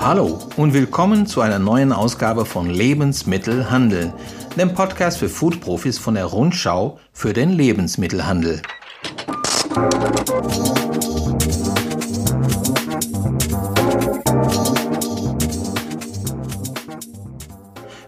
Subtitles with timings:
[0.00, 4.14] Hallo und willkommen zu einer neuen Ausgabe von Lebensmittelhandel,
[4.56, 8.62] dem Podcast für Foodprofis von der Rundschau für den Lebensmittelhandel.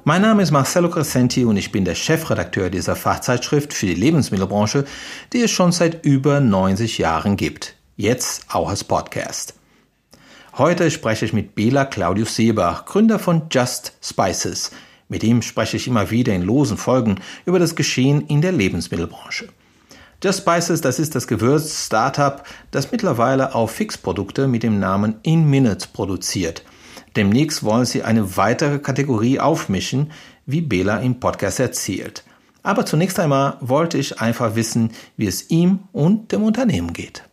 [0.04, 4.86] Mein Name ist Marcelo Crescenti und ich bin der Chefredakteur dieser Fachzeitschrift für die Lebensmittelbranche,
[5.34, 7.74] die es schon seit über 90 Jahren gibt.
[7.96, 9.52] Jetzt auch als Podcast.
[10.58, 14.70] Heute spreche ich mit Bela Claudius Seebach, Gründer von Just Spices.
[15.08, 19.48] Mit ihm spreche ich immer wieder in losen Folgen über das Geschehen in der Lebensmittelbranche.
[20.22, 25.86] Just Spices, das ist das Gewürz-Startup, das mittlerweile auch Fixprodukte mit dem Namen In Minutes
[25.86, 26.64] produziert.
[27.16, 30.12] Demnächst wollen sie eine weitere Kategorie aufmischen,
[30.44, 32.24] wie Bela im Podcast erzählt.
[32.62, 37.24] Aber zunächst einmal wollte ich einfach wissen, wie es ihm und dem Unternehmen geht.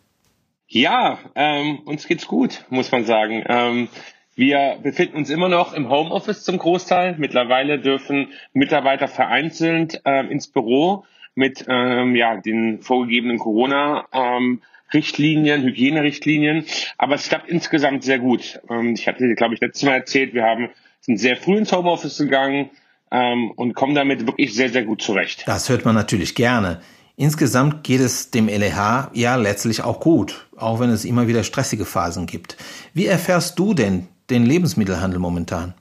[0.72, 3.44] Ja, ähm, uns geht's gut, muss man sagen.
[3.48, 3.88] Ähm,
[4.36, 7.16] wir befinden uns immer noch im Homeoffice zum Großteil.
[7.18, 14.05] Mittlerweile dürfen Mitarbeiter vereinzelt äh, ins Büro mit ähm, ja, den vorgegebenen Corona.
[14.13, 14.62] Ähm,
[14.93, 16.66] Richtlinien, Hygienerichtlinien,
[16.98, 18.60] aber es klappt insgesamt sehr gut.
[18.70, 20.70] Ähm, ich hatte, glaube ich, letztes Mal erzählt, wir haben
[21.02, 22.70] sind sehr früh ins Homeoffice gegangen
[23.12, 25.43] ähm, und kommen damit wirklich sehr, sehr gut zurecht.
[25.48, 26.82] Das hört man natürlich gerne.
[27.20, 31.84] Insgesamt geht es dem LEH ja letztlich auch gut, auch wenn es immer wieder stressige
[31.84, 32.55] Phasen gibt.
[32.93, 35.73] Wie erfährst du denn den Lebensmittelhandel momentan?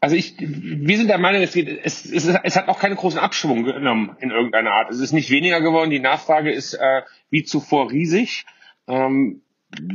[0.00, 3.18] Also ich, wir sind der Meinung, es, geht, es, es, es hat auch keine großen
[3.18, 4.90] Abschwung genommen in irgendeiner Art.
[4.90, 5.90] Es ist nicht weniger geworden.
[5.90, 8.46] Die Nachfrage ist äh, wie zuvor riesig.
[8.86, 9.42] Ähm,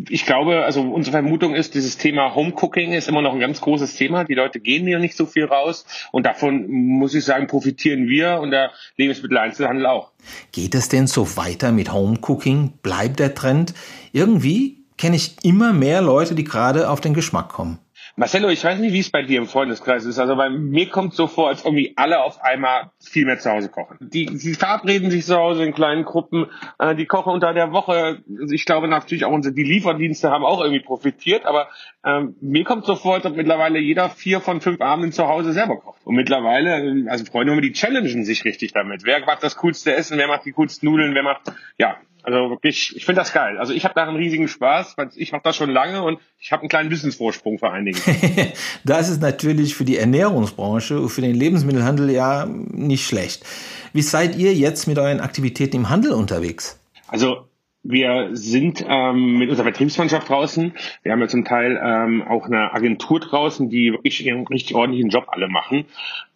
[0.09, 3.95] ich glaube, also unsere Vermutung ist, dieses Thema Homecooking ist immer noch ein ganz großes
[3.95, 4.23] Thema.
[4.23, 8.39] Die Leute gehen ja nicht so viel raus und davon muss ich sagen, profitieren wir
[8.39, 10.11] und der Lebensmitteleinzelhandel auch.
[10.51, 12.73] Geht es denn so weiter mit Homecooking?
[12.83, 13.73] Bleibt der Trend?
[14.11, 17.79] Irgendwie kenne ich immer mehr Leute, die gerade auf den Geschmack kommen.
[18.15, 20.19] Marcello, ich weiß nicht, wie es bei dir im Freundeskreis ist.
[20.19, 23.69] Also bei mir kommt so vor, als irgendwie alle auf einmal viel mehr zu Hause
[23.69, 23.97] kochen.
[24.01, 26.45] Die, die verabreden sich zu Hause in kleinen Gruppen,
[26.77, 28.23] äh, die kochen unter der Woche.
[28.39, 31.69] Also ich glaube natürlich auch unsere die Lieferdienste haben auch irgendwie profitiert, aber
[32.05, 35.51] ähm, mir kommt so vor, als ob mittlerweile jeder vier von fünf Abenden zu Hause
[35.51, 36.05] selber kocht.
[36.05, 39.05] Und mittlerweile, also Freunde, die challengen sich richtig damit.
[39.05, 42.95] Wer macht das coolste Essen, wer macht die coolsten Nudeln, wer macht, ja, also wirklich,
[42.95, 43.57] ich finde das geil.
[43.57, 46.51] Also ich habe da einen riesigen Spaß, weil ich mache das schon lange und ich
[46.51, 47.99] habe einen kleinen Wissensvorsprung vor allen Dingen.
[48.85, 53.45] das ist natürlich für die Ernährungsbranche und für den Lebensmittelhandel ja nicht schlecht.
[53.91, 56.79] Wie seid ihr jetzt mit euren Aktivitäten im Handel unterwegs?
[57.07, 57.45] Also
[57.83, 60.73] wir sind ähm, mit unserer Vertriebsmannschaft draußen.
[61.03, 65.09] Wir haben ja zum Teil ähm, auch eine Agentur draußen, die wirklich ihren richtig ordentlichen
[65.09, 65.85] Job alle machen.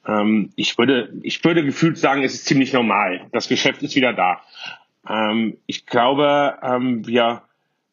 [0.06, 3.22] Ähm, ich würde, ich würde gefühlt sagen, es ist ziemlich normal.
[3.32, 4.42] Das Geschäft ist wieder da.
[5.10, 7.44] Ähm, ich glaube, ähm, wir,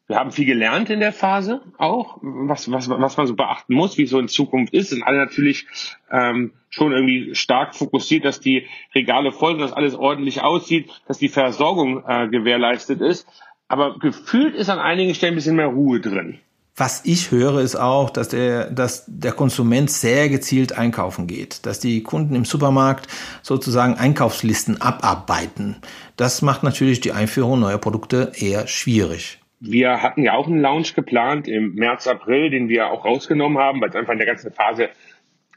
[0.07, 3.99] wir haben viel gelernt in der Phase auch, was, was, was man so beachten muss,
[3.99, 4.91] wie so in Zukunft ist.
[4.91, 5.67] Sind alle natürlich
[6.11, 11.19] ähm, schon irgendwie stark fokussiert, dass die Regale voll sind, dass alles ordentlich aussieht, dass
[11.19, 13.27] die Versorgung äh, gewährleistet ist.
[13.69, 16.41] Aber gefühlt ist an einigen Stellen ein bisschen mehr Ruhe drin.
[16.77, 21.79] Was ich höre, ist auch, dass der, dass der Konsument sehr gezielt einkaufen geht, dass
[21.79, 23.07] die Kunden im Supermarkt
[23.43, 25.77] sozusagen Einkaufslisten abarbeiten.
[26.17, 29.39] Das macht natürlich die Einführung neuer Produkte eher schwierig.
[29.61, 33.81] Wir hatten ja auch einen Launch geplant im März, April, den wir auch rausgenommen haben,
[33.81, 34.89] weil es einfach in der ganzen Phase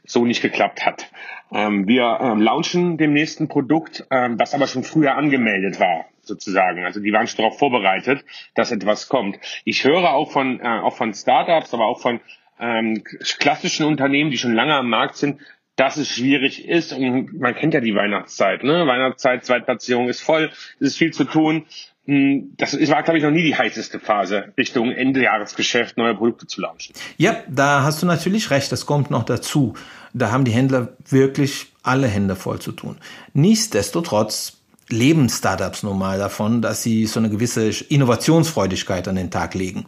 [0.04, 1.10] so nicht geklappt hat.
[1.52, 6.84] Ähm, wir ähm, launchen dem nächsten Produkt, ähm, das aber schon früher angemeldet war sozusagen.
[6.84, 8.24] Also die waren schon darauf vorbereitet,
[8.54, 9.38] dass etwas kommt.
[9.64, 12.20] Ich höre auch von, äh, auch von Startups, aber auch von
[12.60, 13.02] ähm,
[13.38, 15.40] klassischen Unternehmen, die schon lange am Markt sind,
[15.76, 16.92] dass es schwierig ist.
[16.92, 18.64] Und man kennt ja die Weihnachtszeit.
[18.64, 18.86] Ne?
[18.86, 20.50] Weihnachtszeit, Zweitplatzierung ist voll,
[20.80, 21.66] es ist viel zu tun.
[22.06, 26.62] Hm, das war, glaube ich, noch nie die heißeste Phase, Richtung Endejahresgeschäft neue Produkte zu
[26.62, 26.94] launchen.
[27.16, 28.72] Ja, da hast du natürlich recht.
[28.72, 29.74] Das kommt noch dazu.
[30.14, 32.96] Da haben die Händler wirklich alle Hände voll zu tun.
[33.34, 34.57] Nichtsdestotrotz
[34.88, 39.86] leben Startups nun mal davon, dass sie so eine gewisse Innovationsfreudigkeit an den Tag legen.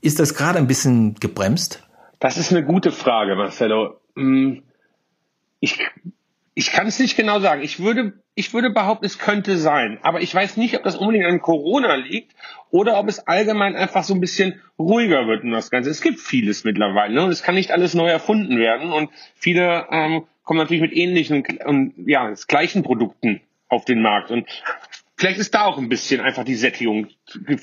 [0.00, 1.86] Ist das gerade ein bisschen gebremst?
[2.18, 4.00] Das ist eine gute Frage, Marcelo.
[4.14, 4.62] Hm,
[5.60, 5.78] ich,
[6.54, 7.62] ich kann es nicht genau sagen.
[7.62, 9.98] Ich würde, ich würde behaupten, es könnte sein.
[10.02, 12.34] Aber ich weiß nicht, ob das unbedingt an Corona liegt
[12.70, 15.90] oder ob es allgemein einfach so ein bisschen ruhiger wird in das Ganze.
[15.90, 17.24] Es gibt vieles mittlerweile ne?
[17.24, 21.44] und es kann nicht alles neu erfunden werden und viele ähm, kommen natürlich mit ähnlichen
[21.64, 23.40] und ja, gleichen Produkten
[23.70, 24.30] auf den Markt.
[24.30, 24.46] Und
[25.16, 27.08] vielleicht ist da auch ein bisschen einfach die Sättigung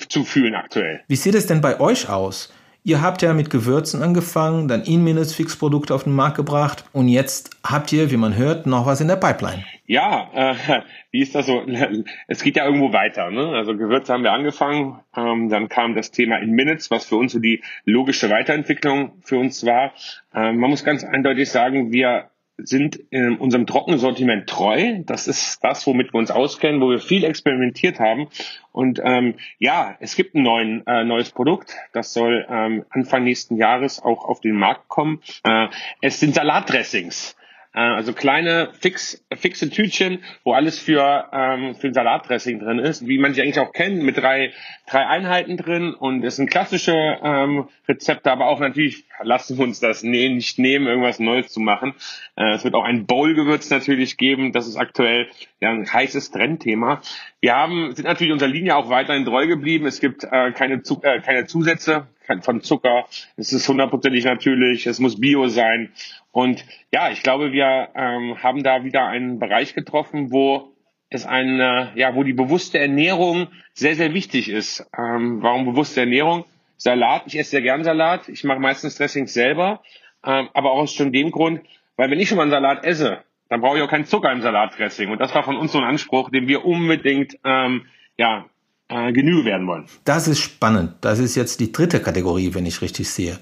[0.09, 1.01] zu fühlen aktuell.
[1.07, 2.51] Wie sieht es denn bei euch aus?
[2.87, 7.49] Ihr habt ja mit Gewürzen angefangen, dann In-Minutes Fix-Produkte auf den Markt gebracht und jetzt
[7.61, 9.65] habt ihr, wie man hört, noch was in der Pipeline.
[9.87, 10.55] Ja, äh,
[11.11, 11.65] wie ist das so?
[12.27, 13.29] Es geht ja irgendwo weiter.
[13.29, 13.49] Ne?
[13.49, 17.39] Also Gewürze haben wir angefangen, ähm, dann kam das Thema In-Minutes, was für uns so
[17.39, 19.91] die logische Weiterentwicklung für uns war.
[20.33, 24.99] Ähm, man muss ganz eindeutig sagen, wir sind in unserem Trockensortiment treu.
[25.05, 28.27] Das ist das, womit wir uns auskennen, wo wir viel experimentiert haben.
[28.71, 31.75] Und ähm, ja, es gibt ein neuen, äh, neues Produkt.
[31.93, 35.21] Das soll ähm, Anfang nächsten Jahres auch auf den Markt kommen.
[35.43, 35.67] Äh,
[36.01, 37.36] es sind Salatdressings.
[37.77, 43.07] Äh, also kleine fix, fixe Tütchen, wo alles für, ähm, für ein Salatdressing drin ist,
[43.07, 44.51] wie man sie eigentlich auch kennt, mit drei,
[44.89, 45.93] drei Einheiten drin.
[45.93, 50.57] Und es sind klassische ähm, Rezepte, aber auch natürlich lassen wir uns das ne nicht
[50.57, 51.93] nehmen, irgendwas Neues zu machen.
[52.35, 54.53] Äh, es wird auch ein Bowl-Gewürz natürlich geben.
[54.53, 55.27] Das ist aktuell
[55.59, 57.01] ja ein heißes Trendthema.
[57.41, 59.85] Wir haben, sind natürlich unserer Linie auch weiterhin treu geblieben.
[59.85, 62.07] Es gibt äh, keine, äh, keine Zusätze
[62.41, 63.05] von Zucker.
[63.35, 64.87] Es ist hundertprozentig natürlich.
[64.87, 65.91] Es muss Bio sein.
[66.31, 70.73] Und ja, ich glaube, wir ähm, haben da wieder einen Bereich getroffen, wo
[71.09, 74.85] es eine, ja, wo die bewusste Ernährung sehr, sehr wichtig ist.
[74.97, 76.45] Ähm, warum bewusste Ernährung?
[76.77, 78.29] Salat, ich esse sehr gern Salat.
[78.29, 79.81] Ich mache meistens Dressings selber.
[80.23, 81.61] Ähm, aber auch aus schon dem Grund,
[81.95, 84.41] weil wenn ich schon mal einen Salat esse, dann brauche ich auch keinen Zucker im
[84.41, 85.09] Salatdressing.
[85.09, 87.85] Und das war von uns so ein Anspruch, den wir unbedingt ähm,
[88.17, 88.45] ja,
[88.89, 89.85] äh, Genüge werden wollen.
[90.05, 90.93] Das ist spannend.
[91.01, 93.39] Das ist jetzt die dritte Kategorie, wenn ich richtig sehe.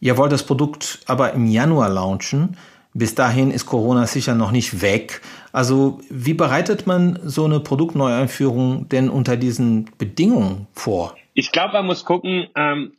[0.00, 2.56] Ihr wollt das Produkt aber im Januar launchen.
[2.92, 5.20] Bis dahin ist Corona sicher noch nicht weg.
[5.52, 11.14] Also wie bereitet man so eine Produktneueinführung denn unter diesen Bedingungen vor?
[11.34, 12.92] Ich glaube, man muss gucken, ähm,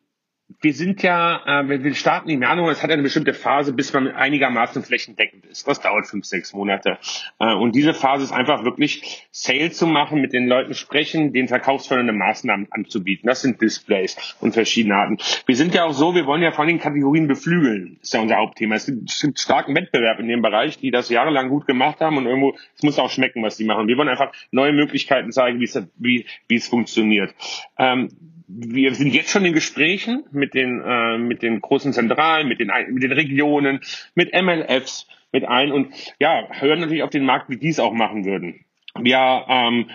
[0.61, 4.07] wir sind ja, äh, wir starten im Januar, es hat eine bestimmte Phase, bis man
[4.07, 5.67] einigermaßen flächendeckend ist.
[5.67, 6.97] Das dauert fünf, sechs Monate.
[7.39, 11.49] Äh, und diese Phase ist einfach wirklich Sale zu machen, mit den Leuten sprechen, den
[11.49, 13.27] verkaufsfördernde Maßnahmen anzubieten.
[13.27, 15.17] Das sind Displays und verschiedene Arten.
[15.45, 18.00] Wir sind ja auch so, wir wollen ja vor allem Kategorien beflügeln.
[18.01, 18.75] Ist ja unser Hauptthema.
[18.75, 22.17] Es gibt, es gibt starken Wettbewerb in dem Bereich, die das jahrelang gut gemacht haben
[22.17, 23.88] und irgendwo, es muss auch schmecken, was die machen.
[23.88, 27.35] Wir wollen einfach neue Möglichkeiten zeigen, wie es, wie es funktioniert.
[27.77, 28.09] Ähm,
[28.47, 32.71] wir sind jetzt schon in Gesprächen mit den, äh, mit den großen Zentralen, mit den,
[32.89, 33.81] mit den Regionen,
[34.15, 37.94] mit MLFs, mit allen und ja, hören natürlich auf den Markt, wie die es auch
[37.94, 38.65] machen würden.
[38.99, 39.89] Wir ähm,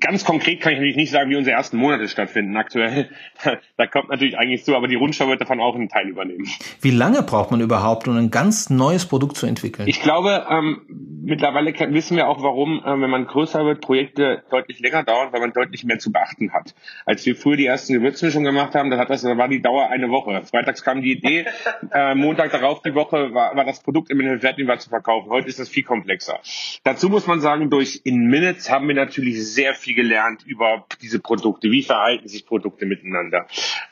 [0.00, 3.10] ganz konkret kann ich natürlich nicht sagen, wie unsere ersten Monate stattfinden aktuell.
[3.76, 6.46] da kommt natürlich eigentlich zu, aber die Rundschau wird davon auch einen Teil übernehmen.
[6.80, 9.88] Wie lange braucht man überhaupt, um ein ganz neues Produkt zu entwickeln?
[9.88, 10.82] Ich glaube, ähm,
[11.28, 15.40] mittlerweile wissen wir auch, warum, äh, wenn man größer wird, Projekte deutlich länger dauern, weil
[15.40, 16.74] man deutlich mehr zu beachten hat.
[17.04, 19.90] Als wir früher die ersten Gewürzmischungen gemacht haben, dann hat das, da war die Dauer
[19.90, 20.42] eine Woche.
[20.44, 21.46] Freitags kam die Idee,
[21.92, 25.30] äh, Montag darauf die Woche war, war das Produkt im fertig war zu verkaufen.
[25.30, 26.40] Heute ist das viel komplexer.
[26.84, 31.20] Dazu muss man sagen, durch In Minutes haben wir natürlich sehr viel gelernt über diese
[31.20, 31.70] Produkte.
[31.70, 33.46] Wie verhalten sich Produkte miteinander?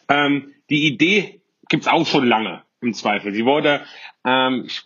[0.09, 3.33] Ähm, die Idee gibt's auch schon lange im Zweifel.
[3.33, 3.83] Sie wurde,
[4.25, 4.85] ähm, ich,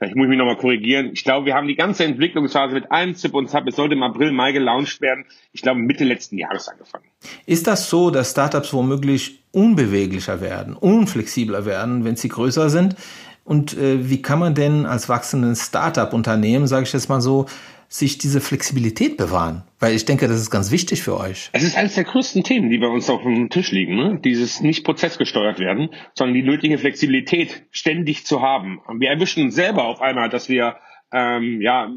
[0.00, 1.10] vielleicht muss ich mich nochmal korrigieren.
[1.12, 4.02] Ich glaube, wir haben die ganze Entwicklungsphase mit allem Zip und Zap, es sollte im
[4.02, 5.26] April, Mai gelauncht werden.
[5.52, 7.04] Ich glaube, Mitte letzten Jahres angefangen.
[7.44, 12.96] Ist das so, dass Startups womöglich unbeweglicher werden, unflexibler werden, wenn sie größer sind?
[13.44, 17.44] Und äh, wie kann man denn als wachsendes Startup-Unternehmen, sage ich jetzt mal so,
[17.92, 19.64] sich diese Flexibilität bewahren?
[19.80, 21.50] Weil ich denke, das ist ganz wichtig für euch.
[21.52, 23.96] Es ist eines der größten Themen, die bei uns auf dem Tisch liegen.
[23.96, 24.20] Ne?
[24.24, 28.80] Dieses nicht prozessgesteuert werden, sondern die nötige Flexibilität ständig zu haben.
[28.98, 30.76] Wir erwischen uns selber auf einmal, dass wir
[31.12, 31.90] ähm, ja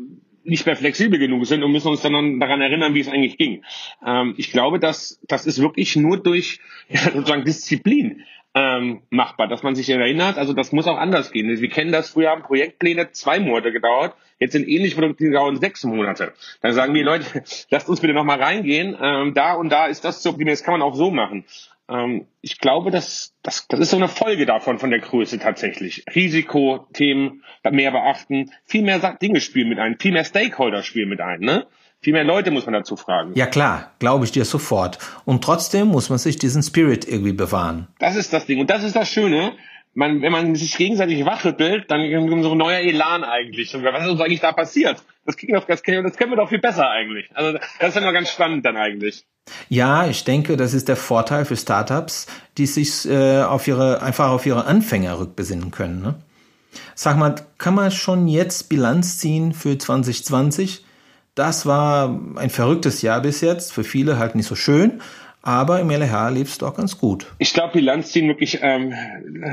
[0.43, 3.63] nicht mehr flexibel genug sind und müssen uns dann daran erinnern, wie es eigentlich ging.
[4.05, 6.59] Ähm, ich glaube, dass das ist wirklich nur durch
[6.89, 8.23] ja, sozusagen Disziplin
[8.55, 10.37] ähm, machbar, dass man sich erinnert.
[10.37, 11.49] Also das muss auch anders gehen.
[11.59, 15.59] Wir kennen das, früher haben Projektpläne zwei Monate gedauert, jetzt sind ähnliche Produkte, die dauern
[15.59, 16.33] sechs Monate.
[16.61, 18.95] Dann sagen wir, Leute, lasst uns bitte nochmal reingehen.
[19.01, 21.45] Ähm, da und da ist das zu optimieren, das kann man auch so machen.
[21.89, 26.05] Ähm, ich glaube, dass das, das ist so eine Folge davon, von der Größe tatsächlich.
[26.13, 31.39] Risikothemen mehr beachten, viel mehr Dinge spielen mit ein, viel mehr Stakeholder spielen mit ein.
[31.41, 31.67] Ne?
[32.03, 33.31] Viel mehr Leute muss man dazu fragen.
[33.35, 34.99] Ja klar, glaube ich dir sofort.
[35.23, 37.87] Und trotzdem muss man sich diesen Spirit irgendwie bewahren.
[37.99, 38.59] Das ist das Ding.
[38.59, 39.53] Und das ist das Schöne.
[39.93, 43.73] Man, wenn man sich gegenseitig wachrüttelt, dann kommt so ein neuer Elan eigentlich.
[43.75, 45.01] Und was ist uns eigentlich da passiert?
[45.25, 47.29] Das, kriegen wir, das, können, das können wir doch viel besser eigentlich.
[47.35, 49.25] Also das ist immer ganz spannend dann eigentlich.
[49.69, 54.29] Ja, ich denke, das ist der Vorteil für Startups, die sich äh, auf ihre, einfach
[54.29, 56.01] auf ihre Anfänger rückbesinnen können.
[56.01, 56.15] Ne?
[56.95, 60.85] Sag mal, kann man schon jetzt Bilanz ziehen für 2020?
[61.35, 65.01] Das war ein verrücktes Jahr bis jetzt, für viele halt nicht so schön,
[65.41, 67.25] aber im LH lief es doch ganz gut.
[67.39, 68.93] Ich glaube, Bilanz ziehen wirklich ähm,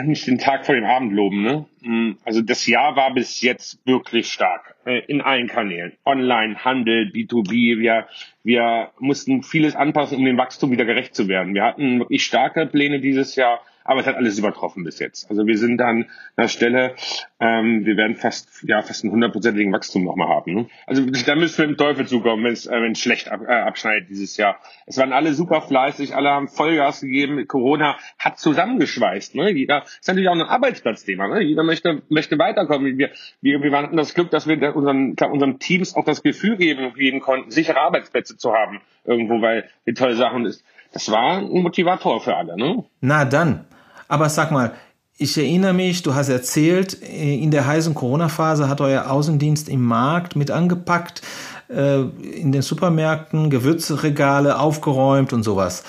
[0.04, 1.42] nicht den Tag vor dem Abend loben.
[1.42, 1.64] Ne?
[1.80, 5.92] Mm, also das Jahr war bis jetzt wirklich stark in allen Kanälen.
[6.04, 7.78] Online, Handel, B2B.
[7.78, 8.06] Wir,
[8.42, 11.54] wir mussten vieles anpassen, um dem Wachstum wieder gerecht zu werden.
[11.54, 15.30] Wir hatten wirklich starke Pläne dieses Jahr Aber es hat alles übertroffen bis jetzt.
[15.30, 16.06] Also wir sind an
[16.36, 16.94] einer Stelle,
[17.40, 20.54] ähm, wir werden fast, ja, fast einen hundertprozentigen Wachstum nochmal haben.
[20.54, 20.66] Ne?
[20.86, 24.36] Also da müssen wir im Teufel zukommen, wenn es äh, schlecht ab, äh, abschneidet dieses
[24.36, 24.58] Jahr.
[24.86, 27.46] Es waren alle super fleißig, alle haben Vollgas gegeben.
[27.48, 29.34] Corona hat zusammengeschweißt.
[29.34, 29.50] Ne?
[29.50, 31.28] Jeder ist natürlich auch ein Arbeitsplatzthema.
[31.28, 31.42] Ne?
[31.42, 32.98] Jeder möchte, möchte weiterkommen.
[32.98, 33.10] Wir,
[33.40, 37.20] wir, wir hatten das Glück, dass wir unseren, unseren Teams auch das Gefühl geben, geben
[37.20, 40.64] konnten, sichere Arbeitsplätze zu haben irgendwo, weil die tolle Sachen ist.
[40.92, 42.56] Das war ein Motivator für alle.
[42.56, 42.84] Ne?
[43.00, 43.64] Na dann.
[44.08, 44.72] Aber sag mal,
[45.16, 50.34] ich erinnere mich, du hast erzählt, in der heißen Corona-Phase hat euer Außendienst im Markt
[50.34, 51.22] mit angepackt,
[51.68, 55.84] äh, in den Supermärkten Gewürzregale aufgeräumt und sowas.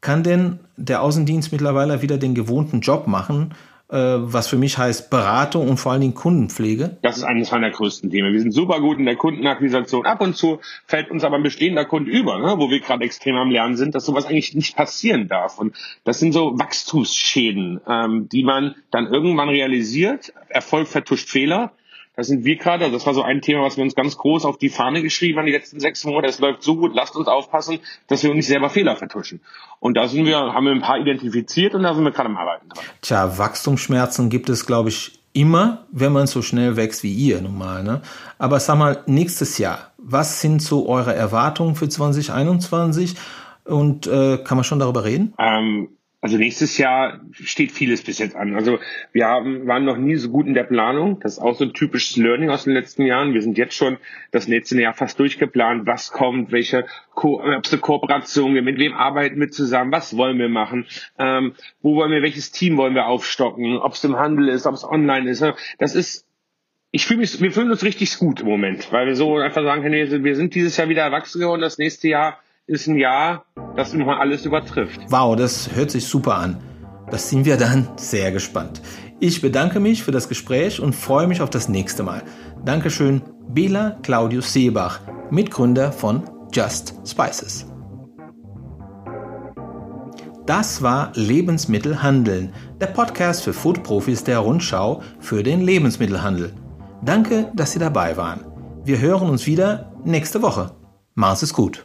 [0.00, 3.54] Kann denn der Außendienst mittlerweile wieder den gewohnten Job machen?
[3.90, 6.98] Äh, was für mich heißt Beratung und vor allen Dingen Kundenpflege?
[7.00, 8.34] Das ist eines meiner größten Themen.
[8.34, 10.04] Wir sind super gut in der Kundenakquisition.
[10.04, 13.36] Ab und zu fällt uns aber ein bestehender Kunde über, ne, wo wir gerade extrem
[13.36, 15.58] am Lernen sind, dass sowas eigentlich nicht passieren darf.
[15.58, 20.34] Und das sind so Wachstumsschäden, ähm, die man dann irgendwann realisiert.
[20.48, 21.72] Erfolg vertuscht Fehler.
[22.18, 24.44] Da sind wir gerade, also das war so ein Thema, was wir uns ganz groß
[24.44, 26.26] auf die Fahne geschrieben haben die letzten sechs Monate.
[26.26, 29.40] Es läuft so gut, lasst uns aufpassen, dass wir uns nicht selber Fehler vertuschen.
[29.78, 32.36] Und da sind wir, haben wir ein paar identifiziert und da sind wir gerade am
[32.36, 32.84] Arbeiten dran.
[33.02, 37.84] Tja, Wachstumsschmerzen gibt es, glaube ich, immer, wenn man so schnell wächst wie ihr normal.
[37.84, 38.02] Ne?
[38.36, 43.14] Aber sag mal, nächstes Jahr, was sind so eure Erwartungen für 2021?
[43.64, 45.34] Und äh, kann man schon darüber reden?
[45.38, 48.56] Ähm, also nächstes Jahr steht vieles bis jetzt an.
[48.56, 48.80] Also
[49.12, 51.20] wir haben, waren noch nie so gut in der Planung.
[51.20, 53.34] Das ist auch so ein typisches Learning aus den letzten Jahren.
[53.34, 53.98] Wir sind jetzt schon
[54.32, 55.86] das nächste Jahr fast durchgeplant.
[55.86, 56.50] Was kommt?
[56.50, 57.40] Welche Ko
[57.80, 58.64] Kooperationen?
[58.64, 59.92] Mit wem arbeiten wir zusammen?
[59.92, 60.86] Was wollen wir machen?
[61.20, 62.22] Ähm, wo wollen wir?
[62.22, 63.78] Welches Team wollen wir aufstocken?
[63.78, 65.44] Ob es im Handel ist, ob es online ist?
[65.78, 66.26] Das ist
[66.90, 69.82] ich fühle mich, wir fühlen uns richtig gut im Moment, weil wir so einfach sagen
[69.82, 71.60] können, wir sind dieses Jahr wieder erwachsen geworden.
[71.60, 73.44] Das nächste Jahr ist ein Jahr,
[73.76, 75.00] das nochmal alles übertrifft.
[75.08, 76.58] Wow, das hört sich super an.
[77.10, 78.82] Das sind wir dann sehr gespannt.
[79.18, 82.22] Ich bedanke mich für das Gespräch und freue mich auf das nächste Mal.
[82.64, 86.22] Dankeschön, Bela Claudius Seebach, Mitgründer von
[86.52, 87.66] Just Spices.
[90.44, 96.52] Das war Lebensmittel handeln, der Podcast für Foodprofis der Rundschau für den Lebensmittelhandel.
[97.02, 98.46] Danke, dass Sie dabei waren.
[98.84, 100.72] Wir hören uns wieder nächste Woche.
[101.14, 101.84] Mach's es gut.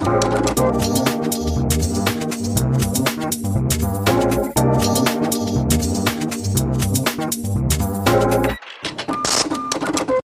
[0.00, 1.47] Thank you.